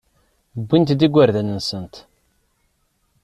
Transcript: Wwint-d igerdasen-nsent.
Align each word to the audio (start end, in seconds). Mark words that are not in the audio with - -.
Wwint-d 0.59 0.99
igerdasen-nsent. 1.05 1.95